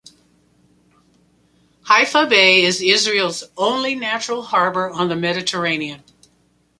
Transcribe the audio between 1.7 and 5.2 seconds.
Haifa Bay is Israel's only natural harbor on the